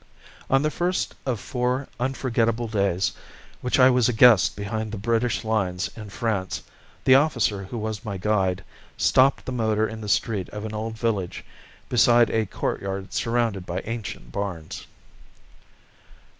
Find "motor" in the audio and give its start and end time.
9.51-9.87